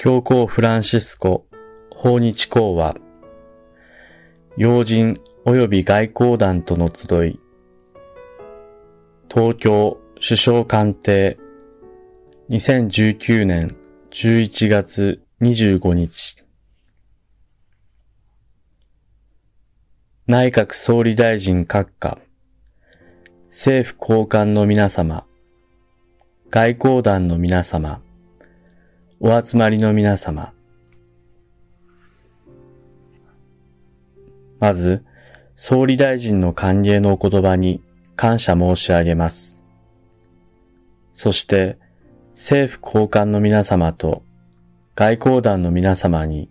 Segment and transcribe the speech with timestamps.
[0.00, 1.44] 教皇フランシスコ
[1.90, 2.94] 訪日講話
[4.56, 7.40] 要人及び外交団との集い。
[9.28, 11.36] 東京首相官邸。
[12.48, 13.76] 2019年
[14.12, 16.44] 11月25日。
[20.28, 22.18] 内閣総理大臣閣下。
[23.48, 25.26] 政府高官の皆様。
[26.50, 28.00] 外交団の皆様。
[29.20, 30.52] お集まりの皆様。
[34.60, 35.04] まず、
[35.56, 37.82] 総理大臣の歓迎のお言葉に
[38.14, 39.58] 感謝申し上げます。
[41.14, 41.78] そして、
[42.34, 44.22] 政府高官の皆様と
[44.94, 46.48] 外交団の皆様に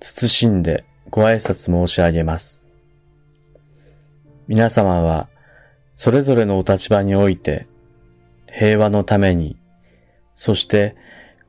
[0.00, 2.64] 謹んでご挨拶申し上げます。
[4.48, 5.28] 皆様は、
[5.94, 7.66] それぞれのお立場において、
[8.46, 9.58] 平和のために、
[10.34, 10.96] そして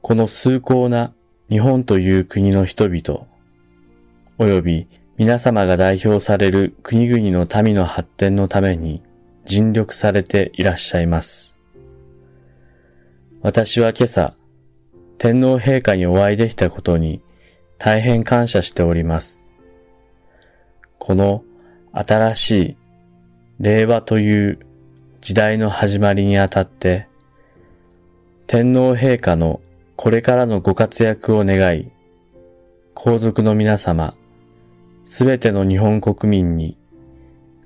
[0.03, 1.13] この崇高な
[1.49, 3.25] 日本という国の人々、
[4.37, 9.01] 及び皆様が代表される国々の民の発展のために
[9.45, 11.57] 尽力されていらっしゃいます。
[13.41, 14.33] 私は今朝、
[15.17, 17.21] 天皇陛下にお会いできたことに
[17.77, 19.45] 大変感謝しております。
[20.99, 21.45] この
[21.93, 22.77] 新しい
[23.61, 24.59] 令和という
[25.21, 27.07] 時代の始まりにあたって、
[28.47, 29.61] 天皇陛下の
[29.95, 31.91] これからのご活躍を願い、
[32.95, 34.15] 皇族の皆様、
[35.05, 36.77] すべての日本国民に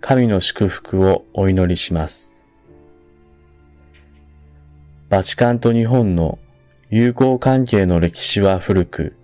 [0.02, 2.36] 神の祝福をお祈りします。
[5.09, 6.38] バチカンと日本の
[6.89, 9.16] 友好関係の歴史は古く、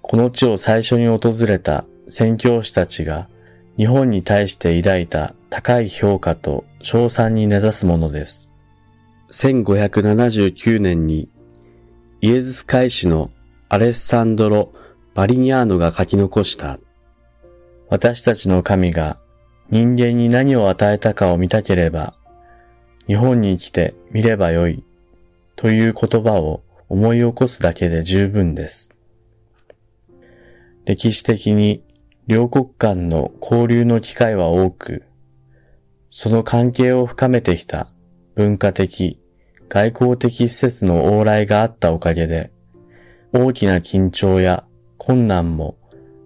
[0.00, 3.28] この地を最初に訪れた宣教師たちが
[3.76, 8.54] 日本に対して抱いた高い評価と称賛に根ざすものです。
[9.32, 11.28] 1579年に
[12.26, 13.30] イエズス会士の
[13.68, 14.72] アレッサンドロ・
[15.14, 16.80] バリニャーノが書き残した
[17.88, 19.16] 私たちの神が
[19.70, 22.14] 人間に何を与えたかを見たければ
[23.06, 24.82] 日本に来て見ればよい
[25.54, 28.92] という言葉を思い起こすだけで十分です。
[30.84, 31.84] 歴史的に
[32.26, 35.04] 両国間の交流の機会は多く、
[36.10, 37.86] その関係を深めてきた
[38.34, 39.20] 文化的、
[39.68, 42.52] 外交的施設の往来があったおかげで、
[43.32, 44.64] 大きな緊張や
[44.98, 45.76] 困難も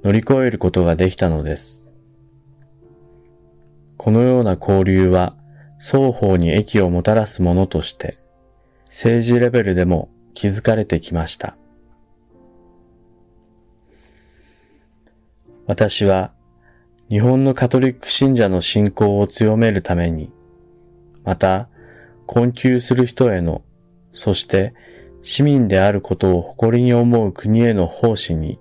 [0.05, 1.89] 乗り越えることができたのです。
[3.97, 5.37] このような交流は
[5.79, 8.17] 双方に益をもたらすものとして、
[8.87, 11.57] 政治レベルでも気づかれてきました。
[15.67, 16.33] 私は
[17.09, 20.33] 日本のカトリック信者の信仰を強めるために、
[21.25, 21.69] また
[22.33, 23.63] 困窮する人への、
[24.13, 24.73] そして
[25.21, 28.61] 市民であることを誇りに思う国への奉仕に、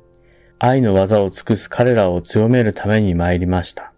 [0.58, 3.94] 愛の技を尽くす彼らを強めるために参りました。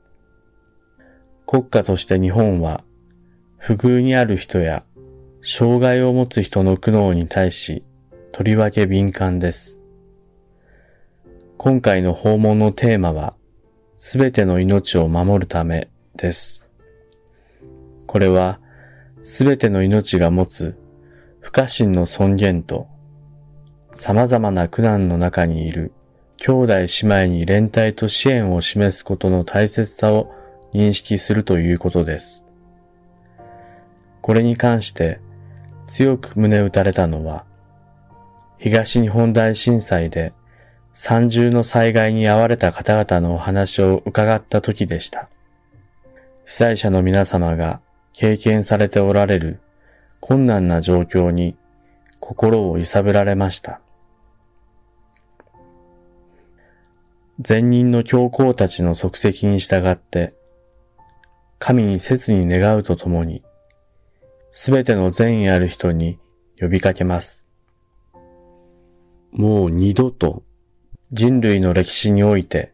[1.47, 2.83] 国家として日本は、
[3.59, 4.83] 不遇にある人や、
[5.41, 7.85] 障害を持つ人の苦悩に対し、
[8.33, 9.81] とりわけ敏感です。
[11.57, 13.35] 今回の訪問のテーマは、
[13.97, 16.61] すべての命を守るためです。
[18.05, 18.60] これは、
[19.23, 20.77] すべての命が持つ
[21.39, 22.87] 不可侵の尊厳と、
[23.95, 25.91] 様々な苦難の中にいる
[26.37, 30.33] 兄弟姉妹に連帯と支援を示すことの大切さを
[30.73, 32.45] 認識するということです。
[34.21, 35.19] これに関して
[35.87, 37.45] 強く胸打たれたのは、
[38.57, 40.33] 東日本大震災で
[40.93, 45.29] 三重の災害に遭われた方々のお話を伺った時でした。
[46.45, 47.81] 被災者の皆様が
[48.13, 49.59] 経験されておられる
[50.19, 51.55] 困難な状況に
[52.19, 53.81] 心を揺さぶられました。
[57.47, 60.35] 前任の教皇たちの足跡に従って、
[61.57, 63.43] 神に切に願うとともに、
[64.51, 66.19] すべての善意ある人に
[66.59, 67.47] 呼びかけます。
[69.31, 70.43] もう二度と
[71.11, 72.73] 人類の歴史において、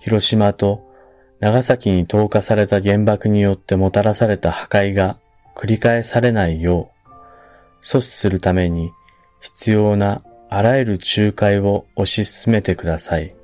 [0.00, 0.92] 広島と
[1.40, 5.18] 長崎に投下された原爆によってもたらされた破壊が
[5.54, 8.92] 繰り返されないよう、阻止するために
[9.40, 13.34] 必要なあらゆる仲介を推し進めてください。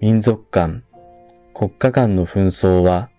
[0.00, 0.84] 民族間、
[1.52, 3.10] 国家間の紛争は、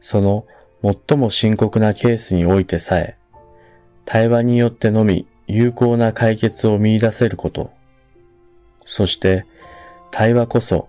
[0.00, 0.46] その
[0.82, 3.16] 最も深刻なケースにおいてさえ、
[4.04, 7.72] 対話によってのみ有効な解決を見出せること、
[8.84, 9.44] そして
[10.10, 10.88] 対話こそ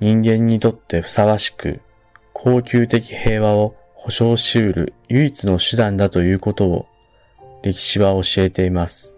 [0.00, 1.80] 人間にとってふさわしく、
[2.32, 6.86] 高級的平和を保障し得る唯一の手段だということを
[7.62, 9.14] 歴史は教えています。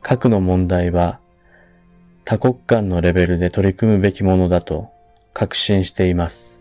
[0.00, 1.20] 核の問題は
[2.24, 4.90] 多国間のレベルで取り組むべきものだと
[5.34, 6.58] 確信しています。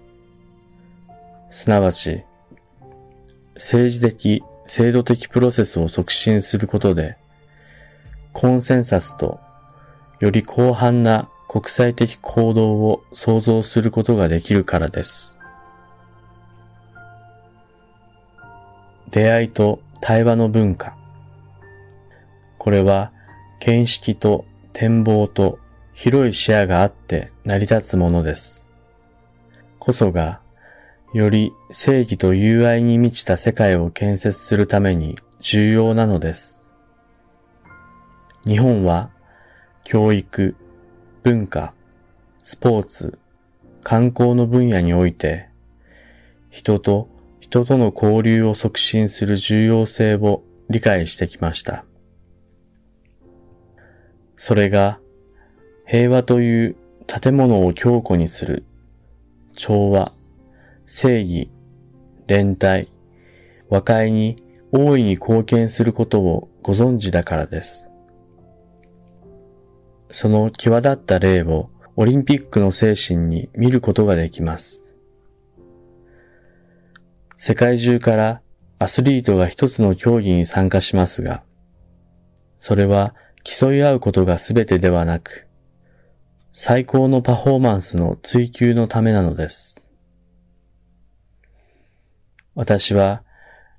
[1.49, 2.23] すなわち、
[3.53, 7.15] 政治的、制度的プロセスを促進することで、
[8.33, 9.39] コンセンサスと
[10.19, 15.37] より広範な国際的行動を創造することができるからです。
[19.09, 20.97] 出会いと対話の文化。
[22.57, 23.13] これは
[23.61, 24.43] 見識と
[24.73, 25.57] 展望と
[25.93, 28.65] 広い視野があって成り立つものです。
[29.79, 30.41] こそが、
[31.13, 36.67] より正義と友愛に満ちた世界を建設するために重要なのです。
[38.45, 39.09] 日本は
[39.85, 40.57] 教育、
[41.25, 41.73] 文化、
[42.43, 43.17] スポーツ、
[43.81, 45.49] 観光の分野において、
[46.51, 51.83] 人と人との交流を促進する重要性を理解してきました。
[54.37, 54.99] それが
[55.87, 56.75] 平和という
[57.07, 58.63] 建物を強固にする
[59.53, 60.11] 調和、
[60.85, 61.49] 正義、
[62.27, 62.87] 連帯、
[63.71, 64.35] 和解に
[64.71, 67.84] 大いに貢献することをご存知だからです。
[70.11, 74.85] その際立った例をオリンピックの精神に見ることができます。
[77.37, 78.41] 世界中から
[78.79, 81.43] アスリートが一つの競技に参加しますが、
[82.57, 83.13] それは
[83.43, 85.47] 競い合うことが全てではなく、
[86.51, 89.87] 最高のパフォーマンスの追求のためなのです。
[92.55, 93.23] 私は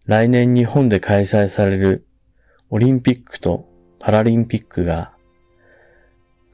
[0.05, 2.07] 来年日本で開催される
[2.69, 3.69] オリンピックと
[3.99, 5.16] パラリンピックが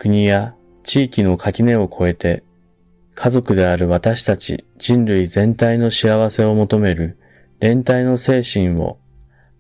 [0.03, 2.43] 国や地域の垣根を越えて
[3.15, 7.17] 家族である私たち人類全体の幸せを求める
[7.61, 8.99] 連帯の精神を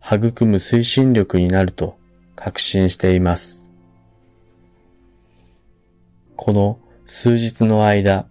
[0.04, 1.96] 育む推進力になると
[2.34, 3.68] 確信しています。
[6.34, 8.26] この数日の間、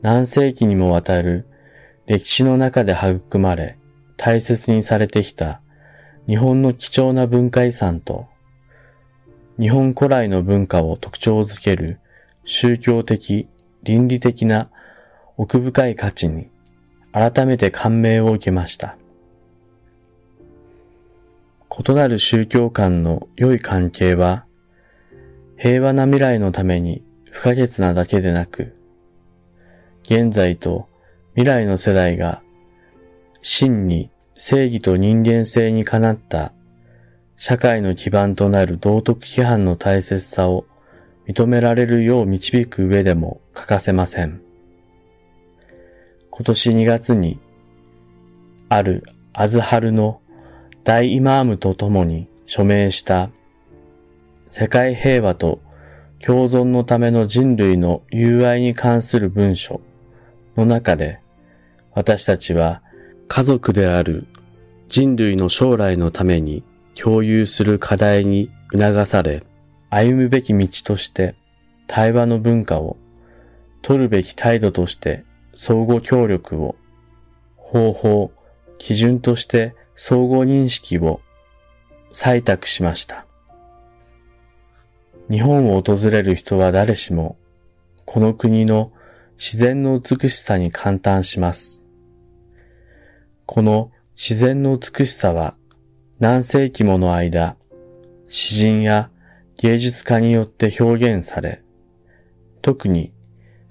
[0.00, 1.48] 何世紀にもわたる
[2.06, 3.78] 歴史の中で育まれ
[4.16, 5.60] 大切にされてきた
[6.28, 8.28] 日本の貴重な文化遺産と
[9.58, 11.98] 日本古来の文化を特徴づける
[12.44, 13.48] 宗教的、
[13.82, 14.70] 倫理的な
[15.36, 16.48] 奥深い価値に
[17.12, 18.96] 改めて感銘を受けました。
[21.70, 24.46] 異なる宗教間の良い関係は、
[25.56, 27.02] 平和な未来のために
[27.32, 28.76] 不可欠なだけでなく、
[30.02, 30.88] 現在と
[31.34, 32.42] 未来の世代が
[33.42, 36.52] 真に正義と人間性にかなった
[37.40, 40.66] 社会の基盤となる道徳規範の大切さを
[41.28, 44.42] 認められるよう導く上でも欠かせません。
[46.32, 47.38] 今年2月に、
[48.68, 50.20] あるアズハルの
[50.82, 53.30] 大イマームと共に署名した
[54.50, 55.60] 世界平和と
[56.20, 59.80] 共存のための人類の友愛に関する文書
[60.56, 61.20] の中で
[61.94, 62.82] 私たちは
[63.28, 64.26] 家族である
[64.88, 66.64] 人類の将来のために
[67.00, 69.44] 共有する課題に促され
[69.90, 71.36] 歩むべき道として
[71.86, 72.96] 対話の文化を
[73.82, 75.24] 取るべき態度として
[75.54, 76.76] 相互協力を
[77.70, 78.32] 方法、
[78.78, 81.20] 基準として相互認識を
[82.12, 83.26] 採択しました。
[85.30, 87.36] 日本を訪れる人は誰しも、
[88.06, 88.90] この国の
[89.36, 91.84] 自然の美しさに感嘆します。
[93.44, 95.57] この自然の美しさは
[96.20, 97.56] 何世紀もの間、
[98.26, 99.08] 詩人や
[99.60, 101.62] 芸術家によって表現され、
[102.60, 103.12] 特に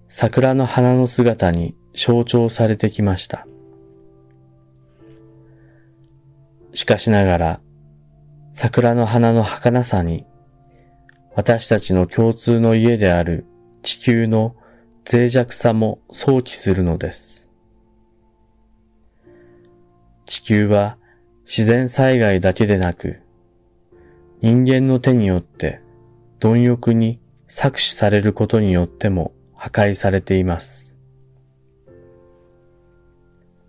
[0.07, 3.45] 桜の花の姿に象徴されてきました。
[6.71, 7.59] しかしながら、
[8.53, 10.25] 桜の花の儚さに、
[11.35, 13.45] 私たちの共通の家である
[13.83, 14.55] 地球の
[15.11, 17.49] 脆弱さも想起するのです。
[20.23, 20.97] 地球は
[21.47, 23.21] 自然災害だけでなく、
[24.41, 25.79] 人間の手によって
[26.39, 30.93] 貪欲に搾取されることによっても破壊されています。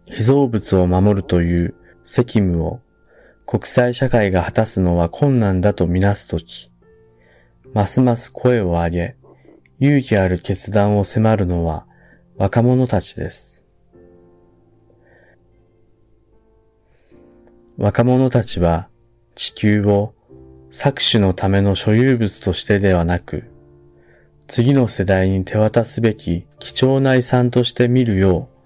[0.07, 2.81] 被造物を守るという責務を
[3.47, 6.73] 国際社会が果たすのは困難だとみなすとき、
[7.75, 9.17] ますます声を上げ、
[9.79, 11.87] 勇気ある決断を迫るのは
[12.37, 13.63] 若者たちです。
[17.79, 18.89] 若者たちは
[19.37, 20.13] 地球を
[20.73, 23.45] 搾取のための所有物としてではなく、
[24.49, 28.65] 次の世代に手渡すべき貴重な遺産として見るよう、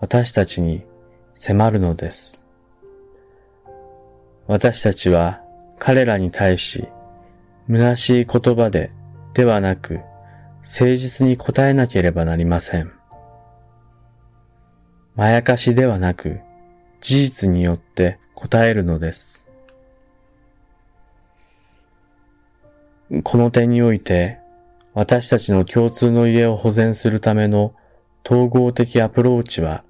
[0.00, 0.84] 私たちに
[1.32, 2.44] 迫るのです。
[4.46, 5.40] 私たちは
[5.78, 6.86] 彼らに対し
[7.68, 8.90] 虚しい言葉で
[9.32, 10.00] ではなく
[10.58, 12.92] 誠実に答えなければなりません。
[15.16, 16.40] まやかしではなく
[17.02, 19.48] 事実によって答えるのです。
[23.24, 24.38] この点において、
[24.94, 27.74] 私たちの共通の家を保全するための
[28.24, 29.82] 統合的アプローチは、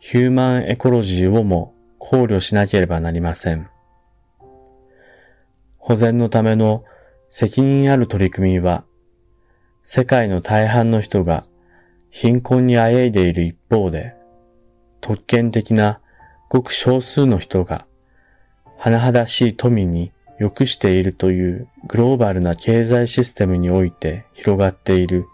[0.00, 3.70] ヒューマンエコロジーをも考慮しなければなりません。
[5.78, 6.84] 保全のための
[7.30, 8.84] 責任ある取り組みは、
[9.84, 11.46] 世界の大半の人が
[12.10, 14.14] 貧困にあえいでいる一方で、
[15.00, 16.00] 特権的な
[16.48, 17.86] ごく少数の人が、
[18.78, 25.26] 甚だしい富に良くしているというグローバルな経済システムにおいて広がっている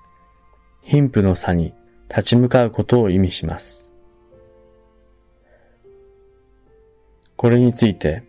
[0.82, 1.74] 貧富の差に
[2.08, 3.90] 立ち向かうことを意味します。
[7.36, 8.22] これについて、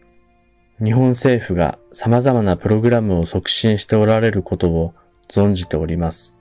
[0.83, 4.93] 日本政府が様々なプログラムを促進しておられることを
[5.29, 6.39] 存じております。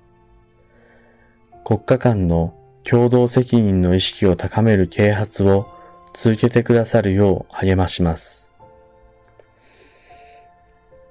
[1.65, 5.69] 国家間の共同責任の意識を高める啓発を
[6.15, 8.49] 続けてくださるよう励まします。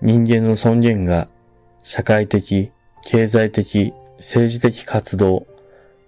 [0.02, 1.28] 人間の尊厳が
[1.84, 2.72] 社会的、
[3.04, 5.46] 経済的、政治的活動、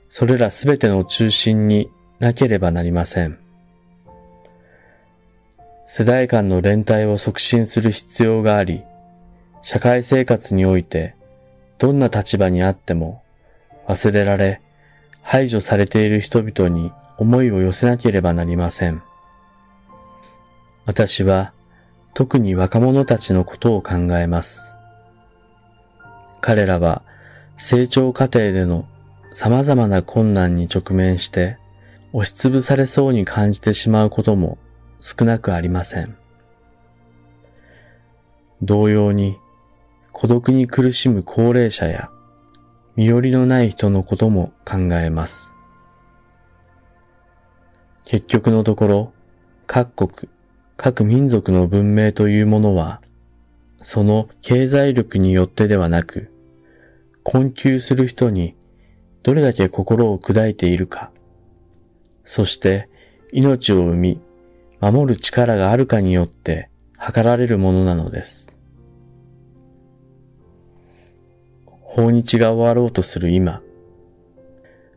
[0.10, 3.38] それらすべての中心になければなりません。
[5.86, 8.82] 世代間の連帯を促進する必要があり、
[9.62, 11.16] 社会生活において
[11.80, 13.24] どんな立場にあっても
[13.88, 14.62] 忘れられ
[15.22, 19.02] 排除されている人々に思いを寄せなければなりません。
[20.86, 21.54] 私は
[22.14, 24.74] 特に若者たちのことを考えます。
[26.42, 27.02] 彼らは
[27.58, 28.86] 成長過程での
[29.34, 31.58] 様々な困難に直面して
[32.14, 34.58] 押しつぶされそうに感じてしまうことも
[35.00, 36.16] 少なくありません。
[38.62, 39.38] 同様に
[40.12, 42.10] 孤独に苦しむ高齢者や
[42.96, 45.55] 身寄りのない人のことも考えます。
[48.06, 49.14] 結局のところ、
[49.68, 50.30] 各国、
[50.78, 53.02] 各民族の文明というものは、
[53.82, 56.32] その経済力によってではなく、
[57.24, 58.56] 困窮する人に
[59.24, 61.12] どれだけ心を砕いているか、
[62.24, 62.90] そして
[63.32, 64.22] 命を生み、
[64.80, 68.54] 守る力があるかによって測られるものなのです。
[71.66, 73.64] 訪日が終わろうとする今、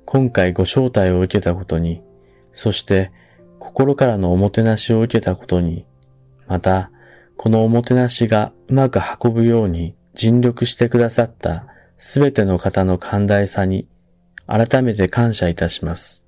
[0.04, 2.02] 今回ご招待を受けたことに、
[2.58, 3.12] そして
[3.60, 5.86] 心からのおもてなしを受けたことに、
[6.48, 6.90] また、
[7.36, 13.86] このおもてなしがうまく運ぶように尽力してくださったすべての方の寛大さに
[14.48, 16.26] 改めて感謝いたします。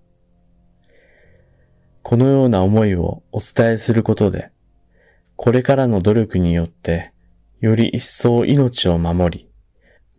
[2.02, 4.52] このような思いをお伝えすることで、
[5.34, 7.12] これからの努力によって、
[7.58, 9.50] より一層命を守り、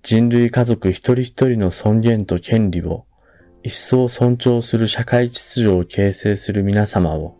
[0.03, 3.05] 人類家族一人一人の尊厳と権利を
[3.63, 7.35] 一層尊重する社会秩序を形成する皆様を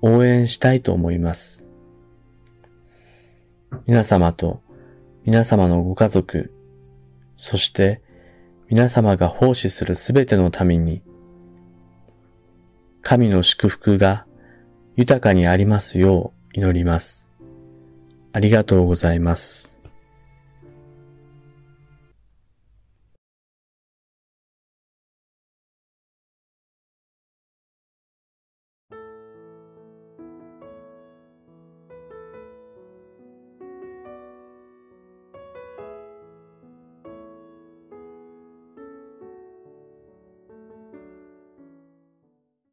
[0.00, 1.70] 応援したいと思います。
[3.86, 4.62] 皆様と
[5.24, 6.52] 皆様のご家族、
[7.38, 8.02] そして
[8.68, 11.02] 皆様が奉仕するすべての民に、
[13.02, 14.26] 神の祝福が
[14.96, 17.28] 豊かにありますよう祈ります。
[18.32, 19.73] ありがとうございます。